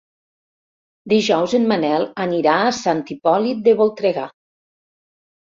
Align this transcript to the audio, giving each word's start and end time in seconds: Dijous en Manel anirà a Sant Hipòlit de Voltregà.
Dijous 1.13 1.53
en 1.57 1.67
Manel 1.73 2.07
anirà 2.25 2.57
a 2.63 2.73
Sant 2.79 3.03
Hipòlit 3.17 3.63
de 3.69 3.77
Voltregà. 3.83 4.27